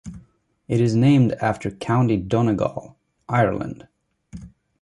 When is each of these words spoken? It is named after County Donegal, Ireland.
It 0.67 0.81
is 0.81 0.95
named 0.95 1.33
after 1.33 1.69
County 1.69 2.17
Donegal, 2.17 2.97
Ireland. 3.29 3.87